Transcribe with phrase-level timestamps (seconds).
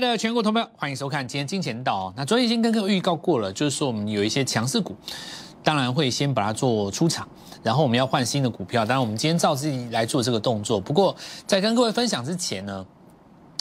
[0.00, 2.12] 的全国投票，欢迎收看今天金钱道。
[2.16, 4.96] 那昨天已经跟各位预告过了，就是说我们有一些强势股，
[5.62, 7.28] 当然会先把它做出场，
[7.62, 8.84] 然后我们要换新的股票。
[8.84, 10.80] 当然，我们今天照自己来做这个动作。
[10.80, 11.14] 不过，
[11.46, 12.84] 在跟各位分享之前呢，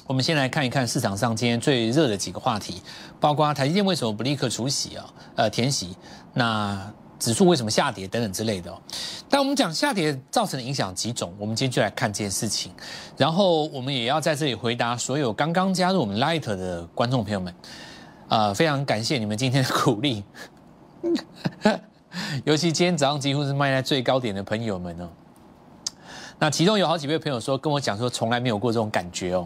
[0.07, 2.82] 我们先来看一看市场上今天最热的几个话题，
[3.19, 5.06] 包括台积电为什么不立刻除息啊？
[5.36, 5.97] 呃，填息。
[6.33, 6.89] 那
[7.20, 8.73] 指数为什么下跌等等之类的。
[9.29, 12.71] 但我们讲下跌造成的影响几种，我们今天就来看这件事情。
[13.18, 17.54] 然后我们也要在这里回答所有刚刚加入我们 Light 的观众朋友们，
[18.29, 20.24] 呃，非常感谢你们今天的鼓励，
[22.46, 25.07] 尤其今天早上几乎是卖在最高点的朋友们呢。
[26.41, 29.46] 那其中有好几位朋友说跟我讲说从来没有过这种感觉哦，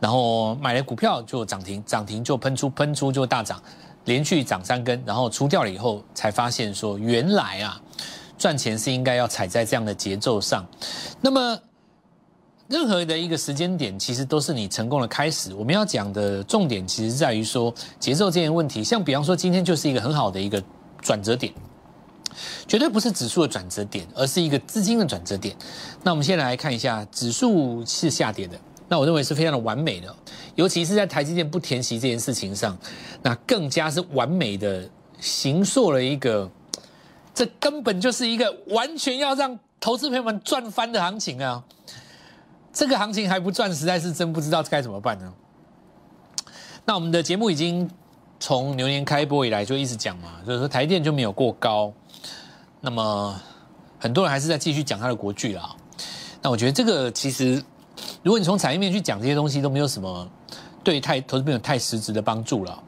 [0.00, 3.62] 然后买了股票就涨停，涨停就喷出，喷出就大涨。
[4.04, 7.80] 连续涨三根，然后出掉了以后，才发现说原来啊，
[8.36, 10.66] 赚钱是应该要踩在这样的节奏上。
[11.20, 11.58] 那么，
[12.68, 15.54] 任何的一个时间点，其实都是你成功的开始。
[15.54, 18.82] 我们要讲的重点，其实在于说节奏这件问题。
[18.82, 20.62] 像比方说，今天就是一个很好的一个
[21.00, 21.52] 转折点，
[22.66, 25.54] 绝对不是指数的转折点，而是一个资金的转折点。
[26.02, 28.58] 那我们先来看一下，指数是下跌的。
[28.92, 30.14] 那我认为是非常的完美的，
[30.54, 32.76] 尤其是在台积电不填息这件事情上，
[33.22, 34.86] 那更加是完美的
[35.18, 36.46] 行塑了一个，
[37.34, 41.64] 这根本就是一个完全要让投资朋友们赚翻的行情啊！
[42.70, 45.32] 这个行情还不赚，实在是真不知道该怎么办呢。
[46.84, 47.90] 那我们的节目已经
[48.38, 51.90] 从牛年开播以来就一直讲嘛，就是说台电就没有过高，
[52.82, 53.40] 那么
[53.98, 55.74] 很多人还是在继续讲它的国剧啦。
[56.42, 57.64] 那我觉得这个其实。
[58.22, 60.28] 如果你从产业面去讲这些东西，都没有什么
[60.84, 62.82] 对太投资朋友太实质的帮助了，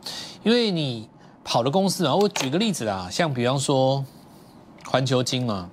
[0.44, 1.08] 因为你
[1.42, 4.04] 跑的公司啊，我举个例子啊，像比方说
[4.86, 5.68] 环球金嘛，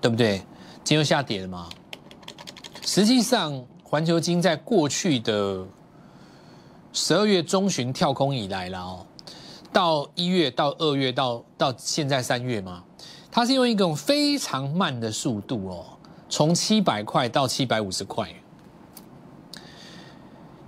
[0.00, 0.42] 对不对？
[0.84, 1.68] 金又下跌了嘛。
[2.84, 5.64] 实际上，环球金在过去的
[6.92, 9.06] 十二月中旬跳空以来了哦，
[9.72, 12.84] 到一月到二月到到现在三月嘛，
[13.30, 15.84] 它是用一种非常慢的速度哦，
[16.28, 18.28] 从七百块到七百五十块。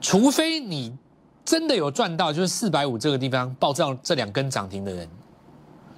[0.08, 0.96] 除非你
[1.44, 5.08] 真的有赚到，就是四百五这个地方爆照这两根涨停的人，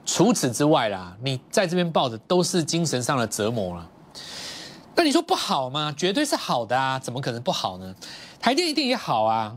[0.07, 3.87] 除此之外啦，你在这边抱的都是精神上的折磨了。
[4.97, 5.95] 那你说不好吗？
[5.95, 7.95] 绝对是好的啊，怎么可能不好呢？
[8.41, 9.55] 台电一定也好啊。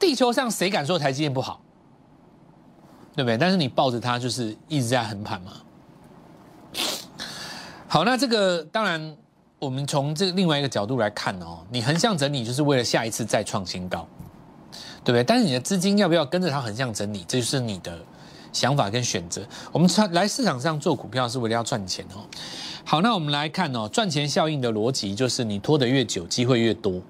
[0.00, 1.60] 地球上谁敢说台积电不好？
[3.14, 3.38] 对不对？
[3.38, 5.52] 但是你抱着它就是一直在横盘嘛。
[7.86, 9.16] 好，那这个当然。
[9.64, 14.06] 我们从这个另外一个角度来看哦，你横向整理就是为了下一次再创新高，
[15.02, 15.24] 对不对？
[15.24, 17.98] 但是你的资金要不要跟着它横向整理，这就是你的
[18.52, 19.42] 想法跟选择。
[19.72, 22.20] 我们来市场上做股票是为了要赚钱哦。
[22.84, 27.00] 好，那我们来看哦，赚钱效应的逻辑就是你拖得越久，机会越多。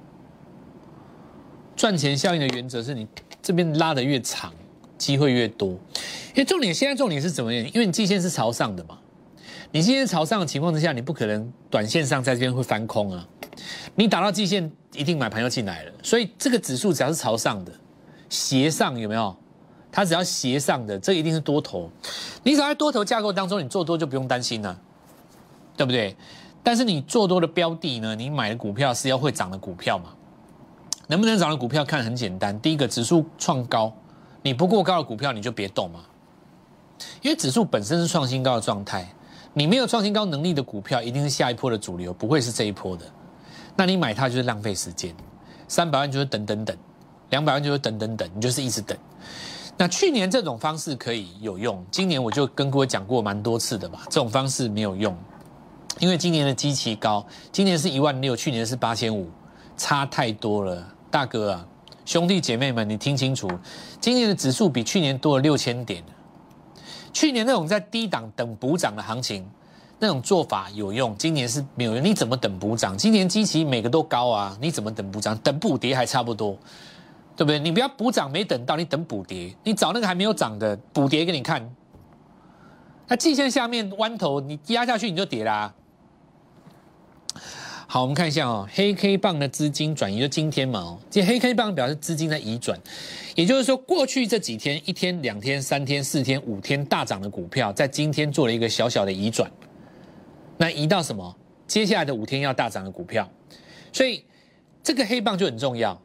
[1.74, 3.06] 赚钱效应的原则是你
[3.42, 4.52] 这边拉得越长，
[4.96, 5.70] 机会越多。
[5.70, 7.66] 因为重点现在重点是怎么样？
[7.74, 8.98] 因为你季线是朝上的嘛。
[9.74, 13.26] 你今天朝上的情况之下，你不可能短线上在这边会翻空啊！
[13.96, 15.90] 你打到季线，一定买盘要进来了。
[16.00, 17.72] 所以这个指数只要是朝上的，
[18.28, 19.36] 斜上有没有？
[19.90, 21.90] 它只要斜上的，这一定是多头。
[22.44, 24.78] 你只要在多头架构当中，你做多就不用担心了，
[25.76, 26.16] 对不对？
[26.62, 28.14] 但是你做多的标的呢？
[28.14, 30.10] 你买的股票是要会涨的股票嘛？
[31.08, 33.92] 能不能涨的股票看很简单，第一个指数创高，
[34.40, 36.04] 你不过高的股票你就别动嘛，
[37.22, 39.12] 因为指数本身是创新高的状态。
[39.56, 43.04] 你没有创新高能力的股票，一定是下一波的主流，不会是这一波的。
[43.76, 45.14] 那你买它就是浪费时间，
[45.68, 46.76] 三百万就是等等等，
[47.30, 48.98] 两百万就是等等等，你就是一直等。
[49.76, 55.16] 那去年这种方式可以有用，今年我就跟各位讲过蛮多次的嘛，这种方式没有用，
[56.00, 59.28] 因为今年的基期高，今年是一万六，去年是八千五，
[59.76, 60.84] 差太多了。
[61.10, 61.66] 大哥啊，
[62.04, 63.48] 兄弟姐妹们，你听清楚，
[64.00, 66.02] 今年的指数比去年多了六千点。
[67.14, 69.48] 去年那种在低档等补涨的行情，
[70.00, 72.04] 那种做法有用，今年是没有用。
[72.04, 72.98] 你怎么等补涨？
[72.98, 75.34] 今年基期每个都高啊，你怎么等补涨？
[75.38, 76.58] 等补跌还差不多，
[77.36, 77.58] 对不对？
[77.60, 81.74] 你不要补涨没等到，你等补跌，你找那个还没有涨的补跌给你看。
[83.06, 85.72] 那季线下面弯头，你压下去你就跌啦。
[87.94, 92.76] 好，我们看一下哦，黑 K 棒的资金转移就今天嘛哦，这黑 K 棒表示资金在移转，
[93.36, 99.48] 也就是说过去这几天一天、两天、三天、四天、五天大涨的股票，在今天做了一个小小的移转，
[100.56, 101.36] 那移到什么？
[101.68, 103.30] 接下来的五天要大涨的股票，
[103.92, 104.24] 所以
[104.82, 105.96] 这个黑棒就很重要。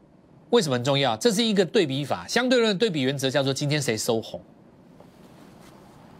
[0.50, 1.16] 为什么很重要？
[1.16, 4.40] 这是一个对比法，相对论对比原则叫做今天谁收红，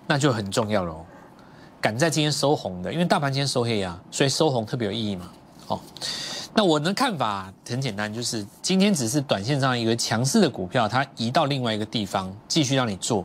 [0.09, 1.07] 那就很重要喽。
[1.81, 5.31] 赶在今天收红的，因为大盘今天收黑啊，所以收红特别有意义嘛。
[5.71, 5.81] 哦，
[6.53, 13.25] 那我的看法很简单，就是今天只是短线上一个强势的股票，它移到另外一个地方继续让你做。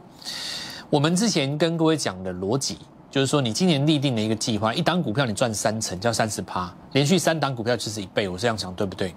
[0.92, 2.78] 我们之前跟各位讲的逻辑，
[3.10, 9.14] 就是说你今年立定的一个计划，一档股票你赚三成，叫三十趴，连续三档股票就是一倍，我这样想对不对？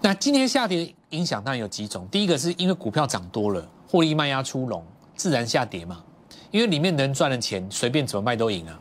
[0.00, 4.84] 那今天下跌影响当然有几种，第一个是因为股票涨多了，获利卖压出笼，
[5.14, 6.02] 自然下跌嘛。
[6.50, 8.78] 因为里面能赚的钱，随便怎么卖都赢啊。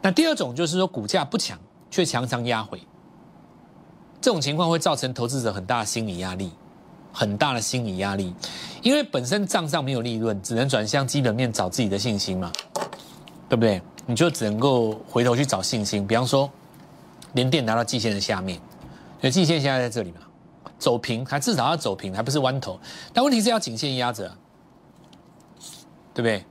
[0.00, 1.58] 那第二种就是说股价不强，
[1.92, 2.80] 却常常压回，
[4.18, 6.50] 这种情况会造成投资者很大的心理压力，
[7.12, 8.34] 很大的心理压力。
[8.80, 12.50] 因为本身账上没有利润，只能转向基本面找自己的信心嘛，
[13.46, 13.82] 对不对？
[14.06, 16.50] 你就只能够回头去找信心，比方说
[17.34, 18.58] 连电拿到季线的下面，
[19.20, 20.20] 所以季线现在在这里嘛，
[20.78, 22.80] 走平，还至少要走平，还不是弯头。
[23.12, 24.26] 但问题是要颈线压着，
[26.14, 26.42] 对不对？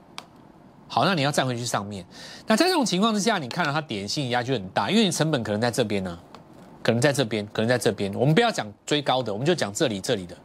[0.94, 2.04] 好，那你要站回去上面。
[2.46, 6.18] 那在这种情况之下，你看到它点性压就很大，因为你成本可能在这边呢，
[6.82, 8.12] 可能在这边，可能在这边。
[8.12, 10.36] 我们不要讲追高的，我们就讲这里这里的，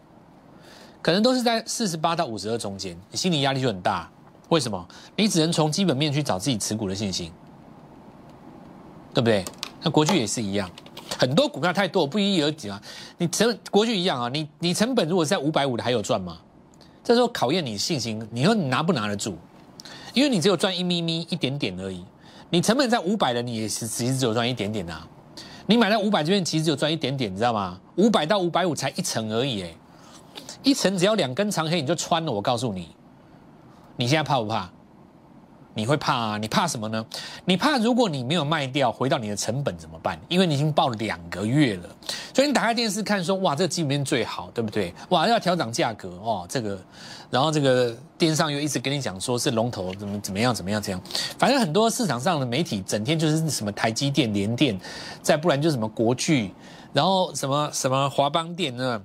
[1.02, 4.10] 可能都是在四十八到五十二中间，你心理压力就很大。
[4.48, 4.88] 为什么？
[5.18, 7.30] 你只能从基本面去找自己持股的信心，
[9.14, 9.44] 对不对？
[9.82, 10.72] 那国巨也是一样，
[11.20, 12.82] 很多股票太多，不一而举啊。
[13.18, 16.38] 你成国巨一样啊，你你成本如果是在五百五的，还有赚吗？
[17.04, 19.38] 这时候考验你信心，你说你拿不拿得住？
[20.18, 22.04] 因为你只有赚一咪咪一点点而已，
[22.50, 25.08] 你成本在五百的，你也是其实只有赚一点点啊。
[25.68, 27.80] 你买在五百这边，其实只有赚一点点，你知道吗？
[27.98, 29.76] 五百到五百五才一层而已，哎，
[30.64, 32.32] 一层只要两根长黑你就穿了。
[32.32, 32.90] 我告诉你，
[33.96, 34.68] 你现在怕不怕？
[35.78, 36.38] 你会怕啊？
[36.40, 37.06] 你怕什么呢？
[37.46, 40.20] 你怕如果你没有卖掉，回到你的成本怎么办？
[40.28, 41.84] 因为你已经报两个月了，
[42.34, 44.92] 所以你打开电视看说，哇，这个基本面最好，对不对？
[45.10, 46.78] 哇，要调涨价格哦，这个，
[47.30, 51.00] 然后这个电视上又一直跟你讲说是龙头怎么怎么样怎么样这样，
[51.38, 54.80] 反正很多市场上的媒体整天就是什么台积电、联电，
[55.22, 56.52] 再不然就什么国巨，
[56.92, 59.00] 然后什么什么华邦电呢？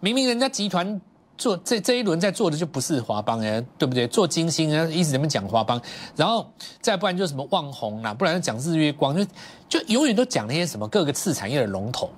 [0.00, 1.00] 明明人家集团。
[1.38, 4.08] 做这这一轮在做的就不是华邦哎，对不对？
[4.08, 5.80] 做金星啊，一直在那讲华邦，
[6.14, 6.46] 然后
[6.80, 9.26] 再不然就什么旺宏啦，不然就讲日月光，就
[9.68, 12.10] 就永远都讲那些什么各个次产业的龙头，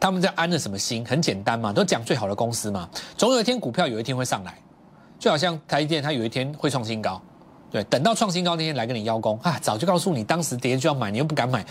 [0.00, 1.04] 他们在安了什么心？
[1.04, 4.58] 很简单嘛，都讲最好的公司嘛，总有一天股票有一天会上来，
[5.18, 7.20] 就好像台积电，它有一天会创新高，
[7.70, 11.62] 对，等到创新高那天来跟你邀功啊，早就告诉你当时跌就要买，你又不敢买，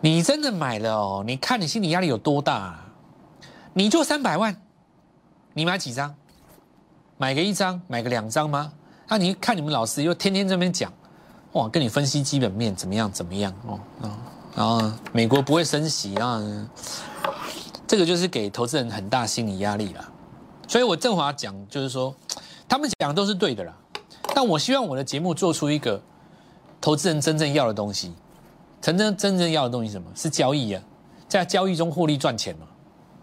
[0.00, 1.24] 你真的买了哦？
[1.24, 2.80] 你看你心理压力有多大？
[3.74, 4.56] 你就三百万。
[5.56, 6.14] 你买几张？
[7.16, 8.70] 买个一张，买个两张吗？
[9.08, 10.92] 那你看你们老师又天天这边讲，
[11.52, 13.80] 哇，跟你分析基本面怎么样怎么样哦，
[14.54, 16.68] 然后美国不会升息啊，
[17.86, 20.12] 这个就是给投资人很大心理压力了。
[20.68, 22.14] 所以我正华讲就是说，
[22.68, 23.74] 他们讲的都是对的啦，
[24.34, 25.98] 但我希望我的节目做出一个
[26.82, 28.12] 投资人真正要的东西，
[28.82, 30.82] 真正真正要的东西什么是交易啊，
[31.26, 32.66] 在交易中获利赚钱嘛。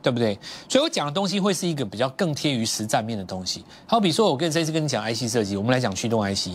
[0.03, 0.37] 对不对？
[0.67, 3.63] 所以我讲的东西会是一个比较更贴于实战面的东西。
[3.87, 6.49] 好比说，我跟这次跟你讲 IC 设计，我们来讲驱动 IC，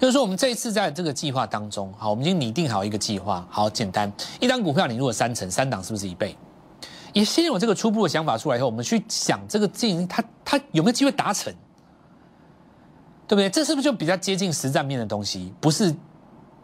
[0.00, 6.36] 就是说我们这一次在这个计划当中，好，我们已经拟定好一个计划，好简单，一张股票你如果三成三档是不是一倍？
[7.12, 11.54] 也先有这个初步的想法出来以后，我们去想这个进它它有没有机会达成？
[13.28, 13.48] 对不对？
[13.48, 15.54] 这是不是就比较接近实战面的东西？
[15.60, 15.94] 不是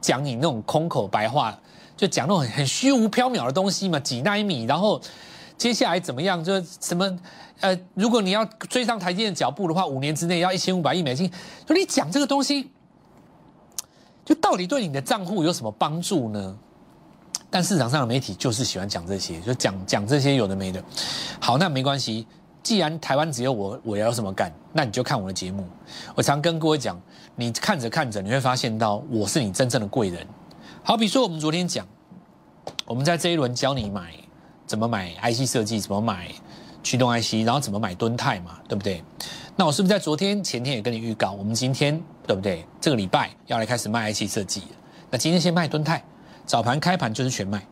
[0.00, 1.56] 讲你那种空口白话，
[1.96, 4.00] 就讲那种很虚无缥缈的东西嘛？
[4.00, 5.00] 几纳米，然后。
[5.56, 6.42] 接下来怎么样？
[6.42, 7.18] 就什么？
[7.60, 11.30] 呃，如果你要追上台积电的脚步的话，五年之内要一千五百亿美金。
[11.64, 12.70] 就你讲这个东西，
[14.24, 16.56] 就到底对你的账户有什么帮助呢？
[17.48, 20.82] 但市场上的媒体就是喜欢讲这些，就讲讲这些有的没的。
[21.40, 22.26] 好，那没关系。
[22.64, 24.50] 既然台湾只有我，我要什么干？
[24.72, 25.64] 那你就看我的节目。
[26.14, 27.00] 我常跟各位讲，
[27.36, 30.26] 你看着看着，你会发现到我是你真正的贵人。
[30.82, 31.86] 好比说，我们昨天讲，
[32.86, 34.12] 我们在这一轮教你买。
[34.66, 35.80] 怎么买 IC 设计？
[35.80, 36.30] 怎么买
[36.82, 37.44] 驱动 IC？
[37.44, 38.58] 然后怎么买敦泰嘛？
[38.68, 39.02] 对不对？
[39.56, 42.66] 那我是不是在昨天、前天也跟你预告，我们今天对不对？
[42.80, 44.64] 这个礼拜要来开始卖 IC 设计
[45.10, 46.02] 那今天先卖敦泰，
[46.44, 47.64] 早盘开盘就是全卖。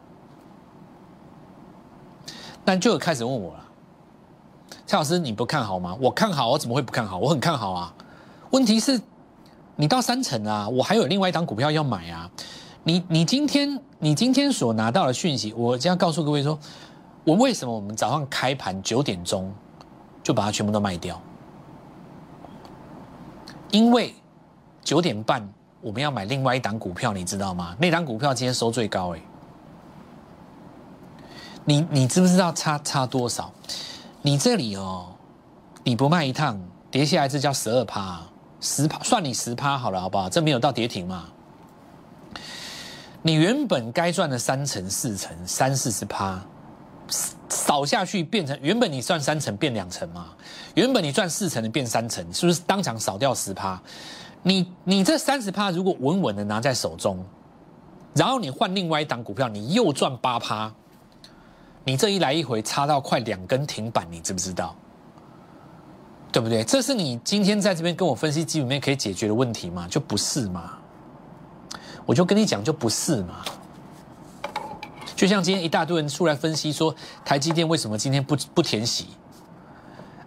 [2.64, 3.64] 那就有开始问我了，
[4.86, 5.96] 蔡老师你不看好吗？
[6.00, 7.18] 我看好，我怎么会不看好？
[7.18, 7.92] 我很看好啊。
[8.50, 9.00] 问题是，
[9.74, 12.30] 你到三成啊，我还有另外一档股票要买啊。
[12.84, 16.58] 你你今天你今天所拿到的讯息，我将告诉各位说，
[17.24, 19.52] 我为什么我们早上开盘九点钟
[20.22, 21.20] 就把它全部都卖掉？
[23.70, 24.14] 因为
[24.82, 25.48] 九点半
[25.80, 27.76] 我们要买另外一档股票，你知道吗？
[27.78, 29.20] 那档股票今天收最高哎，
[31.64, 33.52] 你你知不知道差差多少？
[34.22, 35.06] 你这里哦，
[35.84, 36.60] 你不卖一趟，
[36.90, 38.20] 跌下来这叫十二趴，
[38.60, 40.28] 十趴算你十趴好了，好不好？
[40.28, 41.26] 这没有到跌停嘛。
[43.22, 46.40] 你原本该赚的三成、四成、三四十趴，
[47.48, 50.30] 扫下去变成原本你赚三成变两成嘛？
[50.74, 53.80] 原本你赚四成的变三成，是不是当场扫掉十趴？
[54.42, 57.24] 你你这三十趴如果稳稳的拿在手中，
[58.14, 60.72] 然后你换另外一档股票，你又赚八趴，
[61.84, 64.74] 你这一来一回差到快两根停板，你知不知道？
[66.32, 66.64] 对不对？
[66.64, 69.86] 这是你今天在这边跟我分析基本面可以解决的问题吗？
[69.88, 70.78] 就不是嘛？
[72.06, 73.44] 我就跟你讲，就不是嘛？
[75.14, 76.94] 就像今天一大堆人出来分析说，
[77.24, 79.06] 台积电为什么今天不不填息？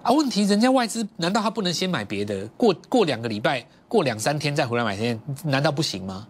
[0.01, 2.47] 啊，问题人家外资难道他不能先买别的？
[2.55, 6.25] 过过两个礼拜，过两三天再回来买天，难道不行吗？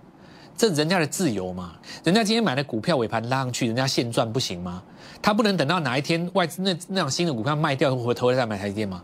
[0.57, 1.73] 这人家的自由嘛。
[2.03, 4.81] 人家今天买的股票尾盘拉上去，人家现赚不行吗？
[5.21, 9.03] 他不能等到哪一天外资那那样新的股票卖掉，回头再买台积电吗？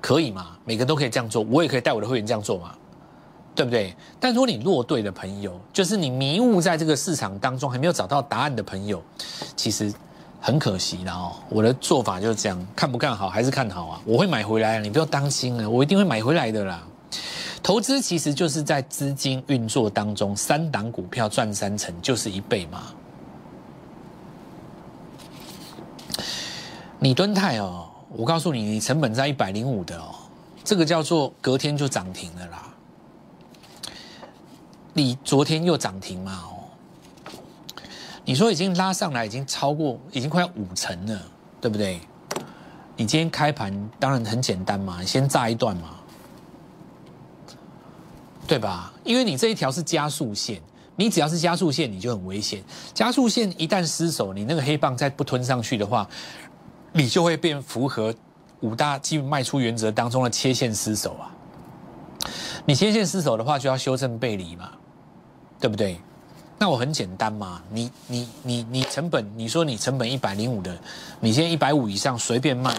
[0.00, 0.56] 可以嘛？
[0.64, 2.74] 每个都可以这样做，我也可以带我的会员这样做嘛。
[3.54, 3.94] 对不对？
[4.18, 9.02] 但如果你落队的朋友，就是你迷雾在这个市场当中还没有找到答案的朋友，
[9.54, 9.92] 其实
[10.40, 11.32] 很可惜的哦。
[11.48, 14.00] 我的做法就是这样，看不看好还是看好啊？
[14.04, 16.82] 我会买回来，你不要担心了，我一定会买回来的啦。
[17.62, 22.82] 投资其实就是在资金运作当中，三档股票赚三成就是一倍嘛。
[26.98, 30.14] 你敦泰哦，我告诉你，你成本在一百零五的哦，
[30.64, 32.73] 这个叫做隔天就涨停了啦。
[34.94, 36.44] 你昨天又涨停嘛？
[36.44, 36.70] 哦，
[38.24, 41.20] 你说已经拉上来，已经超过，已经快要五成了，
[41.60, 42.00] 对不对？
[42.96, 45.96] 你今天开盘当然很简单嘛，先炸一段嘛，
[48.46, 48.92] 对吧？
[49.02, 50.62] 因为你这一条是加速线，
[50.94, 52.62] 你只要是加速线，你就很危险。
[52.94, 56.08] 加速线一旦失守，你那个黑棒再不吞上去的话，
[56.92, 58.14] 你就会变符合
[58.60, 61.34] 五大基本卖出原则当中的切线失守啊。
[62.64, 64.70] 你切线失守的话，就要修正背离嘛。
[65.64, 65.96] 对不对？
[66.58, 70.76] 那我很简单嘛，你你你你成本，你说你成本一百零五的，
[71.20, 72.76] 你现在一百五以上随便卖，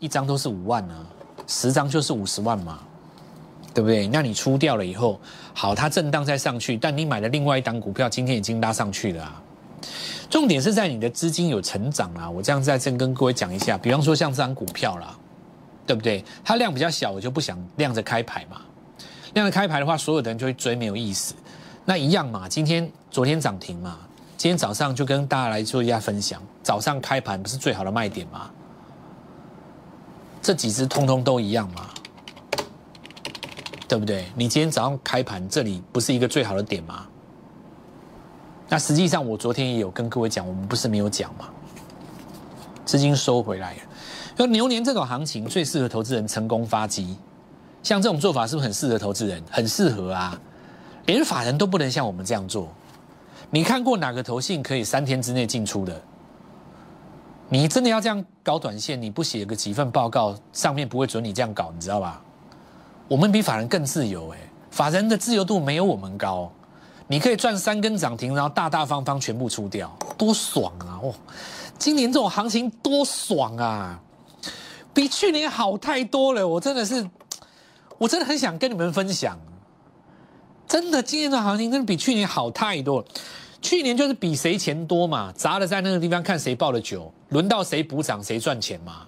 [0.00, 1.06] 一张都是五万啊，
[1.46, 2.80] 十张就是五十万嘛，
[3.72, 4.08] 对不对？
[4.08, 5.20] 那你出掉了以后，
[5.54, 9.40] 好，它震荡再上去，但你买的另外一档股票今天已经拉上去了啊。
[10.28, 15.16] 重点是在你的资金有成长啦，我这样再正跟各位讲一下，比方说像这张股票啦，
[15.86, 16.24] 对不对？
[16.44, 18.62] 它量比较小，我就不想亮着开牌嘛，
[19.34, 21.32] 亮着开牌的话，所有的人就会追，没有意思。
[21.88, 23.96] 那一样嘛，今天、昨天涨停嘛，
[24.36, 26.42] 今天早上就跟大家来做一下分享。
[26.60, 28.50] 早上开盘不是最好的卖点吗？
[30.42, 31.88] 这几只通通都一样嘛，
[33.86, 34.26] 对不对？
[34.34, 37.06] 你今天早上开盘这里不是一个最好的点吗？
[38.68, 41.48] 那实际上我昨天也有跟各位讲，我们不是没有讲嘛，
[42.84, 43.80] 资金收回来了。
[44.36, 47.16] 说牛年这种行情最适合投资人成功发机，
[47.84, 49.40] 像这种做法是不是很适合投资人？
[49.48, 50.36] 很适合啊。
[51.06, 52.68] 连法人都不能像我们这样做，
[53.50, 56.00] 你看过哪个投信可以三天之内进出的？
[57.48, 62.20] 你真的要这样搞短线，你不写个几份报告，上面不会准你这样搞，你知道吧？
[63.06, 64.38] 我们比法人更自由，哎，
[64.72, 66.50] 法人的自由度没有我们高，
[67.06, 70.98] 你可以赚三根涨停，然后大大方方全部出掉，多爽啊！
[71.00, 71.14] 哦，
[71.78, 74.00] 今年这种行情多爽啊，
[74.92, 77.08] 比去年好太多了，我真的是，
[77.96, 79.38] 我真的很想跟你们分享。
[80.66, 83.06] 真的，今年的行情真的比去年好太多了。
[83.62, 89.06] 去年就是比谁钱多嘛，砸了在那个地方看谁报的久，轮到谁补涨谁赚钱嘛，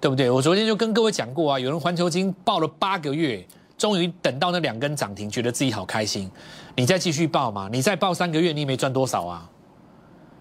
[0.00, 0.30] 对不对？
[0.30, 3.44] 我昨天就跟各位讲过啊，有人环球金报了八个月，
[3.76, 6.30] 终于等到那两根涨停，觉得自己好开心。
[6.76, 9.48] 你再继续报嘛，你再报三个月，你也没赚多少啊？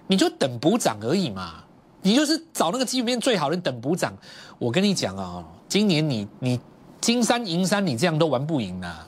[0.08, 1.64] 你就等补涨而已嘛，
[2.02, 4.14] 你就是找那个基本面最好的等补涨。
[4.60, 6.60] 我跟你讲啊，今年你你
[7.00, 9.08] 金山银山，你这样都玩不赢的。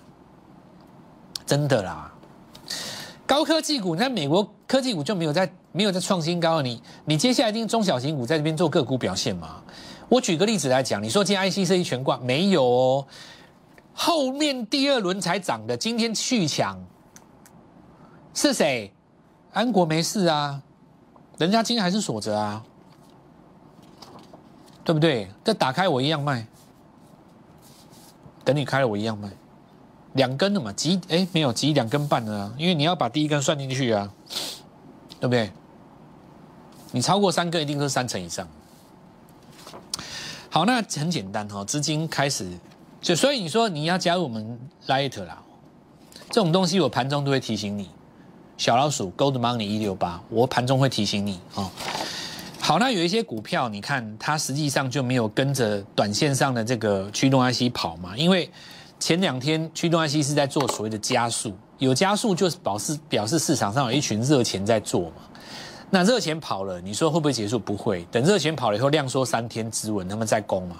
[1.45, 2.11] 真的啦，
[3.25, 9.61] 高科技股，你看美国科技股就没有在没有在创新高，你你接下来一定中小型股在这边做个股表现嘛？
[10.09, 13.07] 我举个例子来讲，你说今天 IC 设计全挂没有哦，
[13.93, 16.77] 后面第二轮才涨的，今天续抢
[18.33, 18.93] 是谁？
[19.51, 20.61] 安国没事啊，
[21.37, 22.63] 人家今天还是锁着啊，
[24.83, 25.29] 对不对？
[25.43, 26.47] 这打开我一样卖，
[28.43, 29.29] 等你开了我一样卖。
[30.13, 34.09] 两根的嘛，急哎没有急两根半的啊，因为你要把第一根算进去啊，
[35.19, 35.51] 对不对？
[36.91, 38.47] 你超过三根一定是三成以上。
[40.51, 42.47] 好，那很简单哈，资金开始
[43.01, 45.41] 就所以你说你要加入我们 Light 啦，
[46.29, 47.89] 这种东西我盘中都会提醒你，
[48.55, 51.71] 小老鼠 Gold Money 一六八，我盘中会提醒你哦。
[52.59, 58.47] 好，那有一些股票你看它实际上就没有跟着短线上的这个驱动 IC 跑嘛，因为。
[59.03, 65.15] 前两天驱动 IC 是在做所谓的加速，有加速就是表示表示市场上有一群热钱在做嘛。
[65.89, 67.59] 那热钱跑了，你说会不会结束？
[67.59, 68.07] 不会。
[68.09, 70.77] 等热钱跑了以后，量缩三天止稳，他们再攻嘛。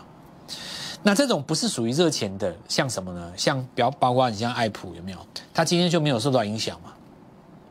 [1.02, 3.30] 那这种不是属于热钱的，像什么呢？
[3.36, 5.18] 像表包括你像爱普有没有？
[5.54, 6.94] 它今天就没有受到影响嘛，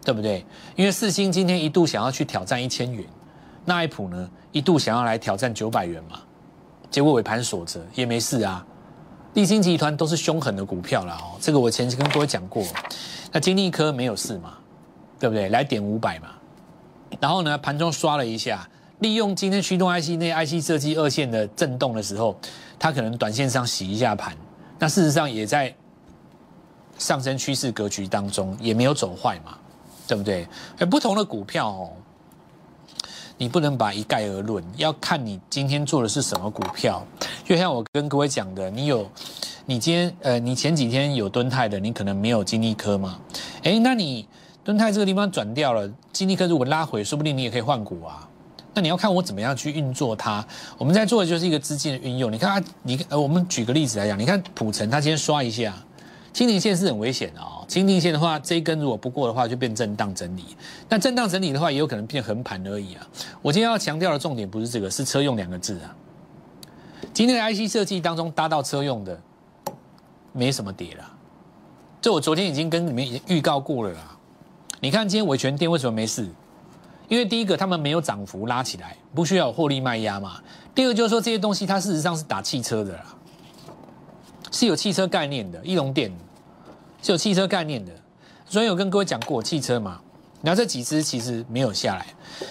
[0.04, 0.44] 对不对？
[0.76, 3.02] 因为四星今天一度想要去挑战一千元，
[3.64, 6.20] 那爱普呢一度想要来挑战九百元嘛，
[6.90, 8.62] 结果尾盘锁着也没事啊。
[9.34, 12.62] 立新集团都是凶狠的股票了哦，这个我前期跟各位讲过。
[13.32, 14.58] 那金利科没有事嘛，
[15.18, 15.48] 对不对？
[15.48, 16.28] 来点五百嘛，
[17.18, 22.38] 然后呢盘中刷了一下，利用今天驱动 IC 那 IC 设计二线的震动的时候，
[22.78, 24.36] 它可能短线上洗一下盘。
[24.78, 25.74] 那事实上也在
[26.98, 29.56] 上升趋势格局当中，也没有走坏嘛，
[30.06, 30.46] 对不对？
[30.78, 31.90] 而不同的股票哦。
[33.38, 37.04] 你不能把一概而论，要看你今天做的是什么股票。
[37.44, 39.10] 就像我跟各位讲的，你有，
[39.66, 43.18] 你今天呃，你前几天有蹲泰的，你可能没有金利科嘛？
[43.64, 44.26] 哎，那你
[44.62, 48.28] 蹲泰这个地方转掉了，金利科如果拉回，说不定你也可以换股啊。
[48.74, 50.42] 那你要看我怎么样去运作它。
[50.78, 52.32] 我们在做的就是一个资金的运用。
[52.32, 55.74] 你看，你呃，我们举个例子来讲，你看普城，它今天刷一下。
[56.32, 60.44] 清零线是很危险的哦，清零线的话，这一根如果不过的话，就变震荡整理。
[60.88, 63.06] 那震荡整理的话，也有可能变横盘而已啊。
[63.42, 65.94] 我今天要强调的重点不是这个，是车用两个字啊。
[67.14, 69.20] 今天的 IC 设计当中搭到车用的，
[70.32, 71.04] 没什么跌了。
[72.00, 74.16] 这我昨天已经跟你们预告过了啦。
[74.80, 76.28] 你看今天维权店为什么没事？
[77.08, 80.40] 因为第一个他们没有涨幅拉起来，不需要有获利卖压嘛。
[80.74, 83.04] 第二就是说这些东西它事实上是打汽车的啦。
[84.50, 86.10] 是有汽车概念的，翼龙电
[87.02, 87.92] 是有汽车概念的，
[88.46, 90.00] 所以有跟各位讲过汽车嘛。
[90.42, 92.06] 然后这几只其实没有下来，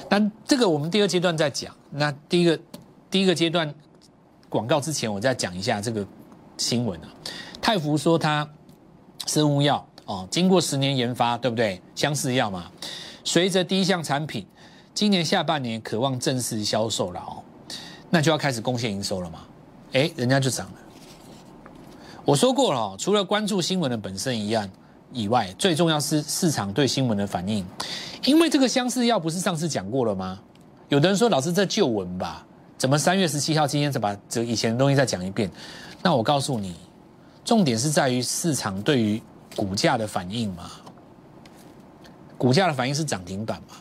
[0.08, 1.76] 但这个我们第二阶段再讲。
[1.90, 2.58] 那第一个
[3.10, 3.74] 第一个阶段
[4.52, 6.06] 广告之前，我再讲一下这个
[6.58, 7.08] 新闻啊。
[7.62, 8.46] 泰福说它
[9.26, 11.82] 生物药哦，经过十年研发，对不对？
[11.96, 12.70] 相似药嘛，
[13.24, 14.46] 随着第一项产品
[14.94, 17.42] 今年下半年渴望正式销售了哦，
[18.10, 19.40] 那就要开始贡献营收了嘛。
[19.94, 20.74] 哎，人家就涨了。
[22.26, 24.70] 我说过了，除了关注新闻的本身一样
[25.14, 27.66] 以外，最重要是市场对新闻的反应。
[28.26, 30.38] 因为这个相似药不是上次讲过了吗？
[30.90, 32.46] 有的人说老师这旧闻吧，
[32.82, 35.48] 怎么三月十七号今天再把这以前的东西再讲一遍？
[36.02, 36.74] 那我告诉你，
[37.46, 39.22] 重点是在于市场对于
[39.56, 40.72] 股价的反应嘛。
[42.40, 43.76] 股价的反应是涨停板嘛，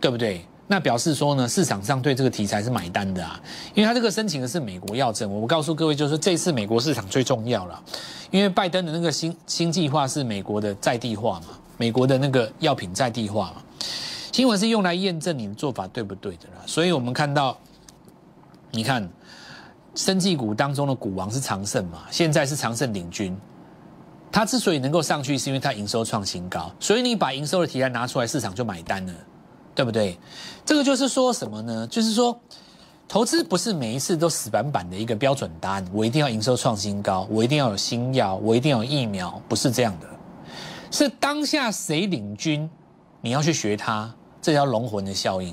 [0.00, 0.44] 对不对？
[0.66, 3.40] 那表示说呢，市场上对这个题材是买单的啊，
[3.72, 5.32] 因为他这个申请的是美国药证。
[5.32, 7.80] 我告诉各位，就是这次美国市场最重要了，
[8.32, 13.62] 因为拜登的那个新新计划是美国的在地化嘛，美国的那个药品在地化嘛。
[14.36, 16.60] 新闻是用来验证你的做法对不对的啦。
[16.66, 17.56] 所以我们看到，
[18.70, 19.08] 你看，
[19.94, 23.34] 生技股当中的股王是长盛嘛，现在是长盛领军。
[24.30, 29.12] 它之所以能够上去，是因为它营收创新高，所以你把营收的提案拿出来，市场就买单了。
[29.74, 30.18] 对不对？
[30.66, 31.86] 这个就是说什么呢？
[31.86, 32.38] 就是说，
[33.08, 35.86] 投资不是每一次都死板板的一个标准答案。
[35.94, 40.06] 我一定要营收创新高，我一定要有新药，我一定要有疫苗，不是这样的。
[40.90, 42.68] 是当下谁领军，
[43.22, 44.14] 你要去学它，
[44.46, 45.52] 这叫龙魂的效应。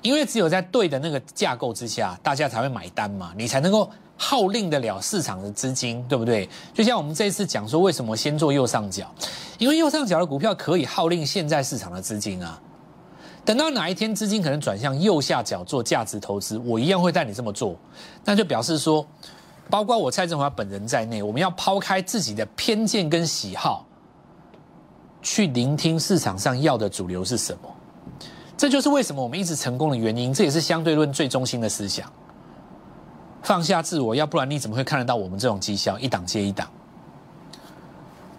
[0.00, 6.48] 因为只有在对的那个架构之下，大家才会买单嘛，你才能够号令得了市场的资金，对不对？
[6.72, 9.06] 就像我们这一次讲说，为什么先做右上角？
[9.58, 12.58] 因为右上角的股票可以号令现在市场的资金啊。
[13.44, 17.76] 等到哪一天资金可能转向右下角做价值投资，我一样会带你这么做。
[18.24, 19.06] 那就表示说，
[19.68, 23.84] 包括我蔡振华本人在内，我们要抛开自己的偏见跟喜好，
[25.20, 27.68] 去聆听市场上要的主流是什么。
[28.56, 30.32] 这就是为什么我们一直成功的原因。
[30.32, 32.10] 这也是相对论最中心的思想：
[33.42, 36.68] 放下自我，要不然你怎么会看得到我们这种绩效一档接一档？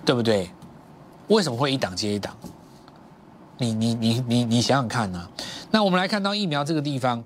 [0.05, 0.49] 对不对？
[1.27, 2.35] 为什么会一档接一档？
[3.57, 5.27] 你你你你你想想看呐，
[5.71, 7.23] 那我们来看到疫苗这个地方，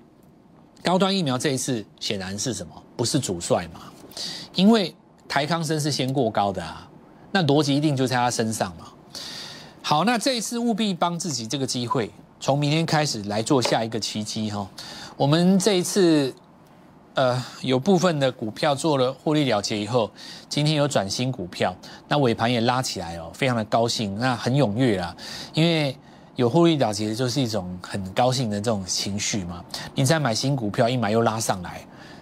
[0.82, 2.72] 高端疫苗这一次显然是什么？
[2.96, 3.80] 不是主帅嘛？
[4.54, 4.94] 因为
[5.28, 6.88] 台康生是先过高的啊，
[7.32, 8.86] 那逻辑一定就在他身上嘛。
[9.82, 14.68] 好，那这一次务必帮自己这个机会，从明天开始来做下一个奇迹哈。
[15.16, 16.34] 我们这一次
[17.14, 20.10] 呃有部分的股票做了获利了结以后，
[20.48, 21.74] 今天有转新股票，
[22.06, 25.16] 那尾盘也拉起来哦，非常的高兴，那很踊跃啦，
[25.54, 25.96] 因为。
[26.38, 29.60] 有获利了结，就是一种很高兴的这种情绪嘛。
[29.92, 31.80] 你再买新股票，一买又拉上来，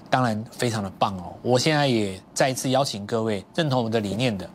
[0.09, 1.35] 当然非常的棒哦。
[1.43, 4.49] 我现在也再一次邀请各位认同我们的理念的，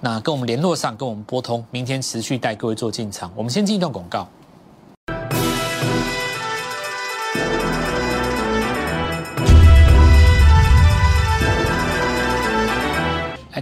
[0.00, 3.32] 那跟我们联络上，跟我们拨通，明天持续带各位做进场。
[3.34, 4.28] 我们先进一段广告。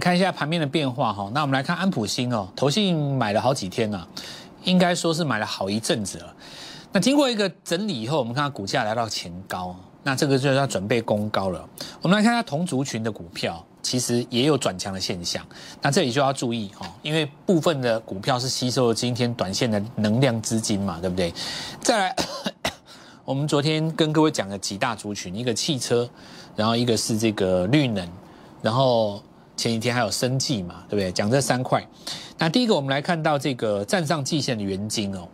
[0.05, 1.31] 看一下盘面的变化哈。
[1.33, 4.07] 那我们来看安普新哦，投信买了好几天了，
[4.63, 6.31] 应该说是买了好一阵子了。
[6.91, 11.67] 那经过一个整理以后，我们看到股价来到前高，那这个就是要准备攻高了。
[12.03, 15.43] 我们来看一下同族群的股票，其实也有转强的现象。
[15.81, 21.33] 那这里就要注意哈，因为部分的股票是吸收了今天短线的能量资金嘛，对不对？
[21.81, 22.15] 再来，
[23.25, 26.07] 我们昨天跟各位讲的几大族群，一个汽车，
[26.55, 28.07] 然后一个是这个绿能，
[28.61, 29.23] 然后
[29.55, 31.11] 前几天还有生计嘛，对不对？
[31.11, 31.85] 讲这三块。
[32.37, 35.27] 那第一个，我们来看到这个站上季线的原金哦。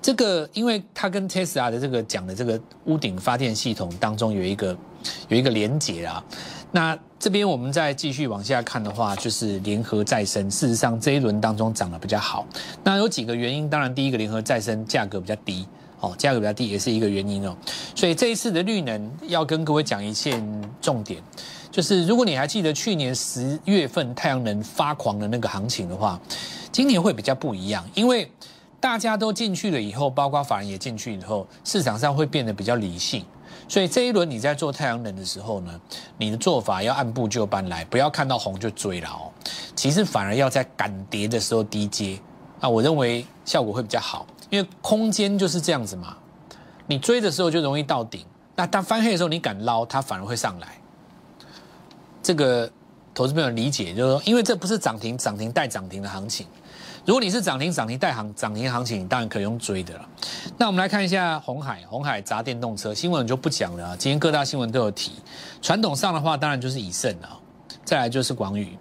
[0.00, 4.76] 这个，因为它跟 Tesla 的这个讲的这个屋顶发电系统当中有一个
[5.28, 6.24] 有一个连结啊。
[6.72, 12.44] 那这边我们再继续往下看的话，就是联合再生，事实上这一轮当中涨得比较好。
[12.82, 15.66] 那有几个原因，当然第一个联合再生价格比较低，
[16.00, 17.56] 哦，价格比较低也是一个原因哦。
[17.94, 20.42] 所以这一次的绿能要跟各位讲一件
[20.80, 21.22] 重点，
[21.72, 26.20] 就是如果你还记得去年十月份太阳能发狂的那个行情的话，
[26.70, 28.30] 今年会比较不一样，因为。
[28.82, 33.24] 大家都进去了以后，包括法人也进去以后，市场上会变得比较理性。
[33.68, 35.80] 所以这一轮你在做太阳能的时候呢，
[36.18, 39.30] 你的做法要按部就班来，不要看到红就追了哦。
[39.76, 42.18] 其实反而要在赶跌的时候低接，
[42.58, 46.16] 啊，我认为效果会比较好，因为空间就是这样子嘛。
[46.88, 50.66] 你追的时候就容易到顶，那当翻黑的时候你敢捞，它反而会上来。
[52.22, 52.70] 这个
[53.12, 56.46] 投资朋友理解就是说，因为这不是涨停涨停带涨停的行情。
[57.04, 60.08] 如果你是涨停涨停带行涨停行情，当然可以用追的了。
[60.56, 63.96] 那我们来看一下红海，红海砸电动车新闻就不讲了。
[63.96, 65.12] 今天各大新闻都有提。
[65.60, 67.36] 传统上的话，当然就是以盛啊，
[67.84, 68.78] 再来就是广宇。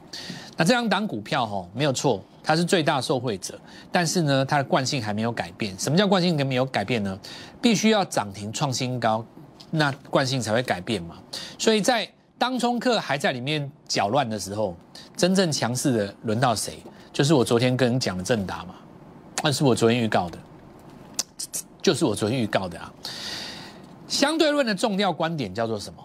[0.55, 3.59] 那这两档股票哈，没有错，它是最大受惠者。
[3.91, 5.77] 但是呢，它的惯性还没有改变。
[5.79, 7.17] 什么叫惯性没有改变呢？
[7.59, 9.25] 必须要涨停创新高，
[9.71, 11.15] 那惯性才会改变嘛。
[11.57, 12.07] 所以在
[12.41, 14.75] 当冲客还在里面搅乱的时候，
[15.15, 16.79] 真正强势的轮到谁？
[17.13, 18.73] 就是我昨天跟你讲的正达嘛，
[19.43, 20.39] 那是我昨天预告的，
[21.83, 22.91] 就是我昨天预告的啊。
[24.07, 26.03] 相对论的重要观点叫做什么？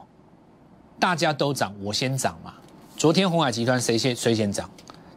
[1.00, 2.52] 大家都涨，我先涨嘛。
[2.98, 4.68] 昨天红海集团谁先谁先涨？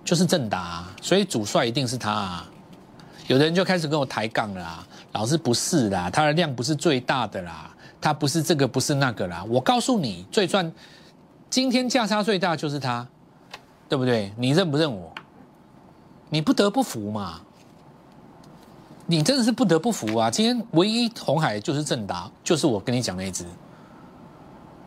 [0.06, 2.10] 就是正达，所以主帅一定是他。
[2.10, 2.50] 啊。
[3.28, 9.44] 有的人就开始跟我抬杠了啊，老师不是啦，他的量不是最大的啦，他不是这个不是那个啦。
[9.50, 10.72] 我告诉你，最赚，
[11.50, 13.08] 今天价差最大就是它，
[13.88, 14.32] 对不对？
[14.38, 15.12] 你认不认我？
[16.30, 17.42] 你不得不服嘛？
[19.08, 20.30] 你真的是不得不服啊！
[20.30, 23.44] 今天唯一红海就是正达，就是我跟你讲那一只。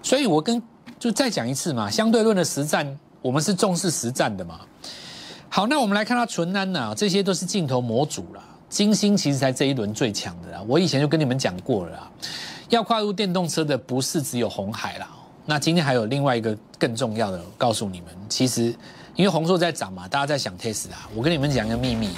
[0.01, 0.63] 所以我跟
[1.01, 4.61] 就再讲一次嘛，相对论的实战，我们是重视实战的嘛。
[5.49, 8.41] 好，那我们来看它纯安呐，这些都是镜头模组啦。
[8.69, 12.11] 金星其实才这一轮最强的啦，我以前就跟你们讲过了啦。
[12.69, 15.11] 要跨入电动车的不是只有红海啦，
[15.45, 18.75] 那今天还有另外一个更重要的，告诉你们，其实。
[19.15, 20.95] 因为红硕在涨嘛，大家在想 Tesla。
[21.15, 22.09] 我跟你们讲一个秘密，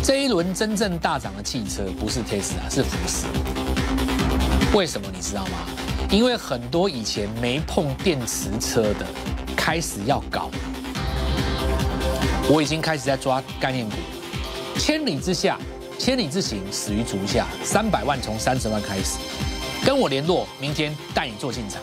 [0.00, 3.26] 这一轮真正大涨的汽车不是 Tesla，是福斯。
[4.72, 5.58] 为什么你知道吗？
[6.08, 9.04] 因为很多以前没碰电池车的
[9.56, 10.48] 开始要搞。
[12.48, 13.96] 我已经开始在抓概念股。
[14.78, 15.58] 千里之下，
[15.98, 17.48] 千里之行，始于足下。
[17.64, 19.18] 三百万从三十万开始，
[19.84, 21.82] 跟我联络，明天带你做进场。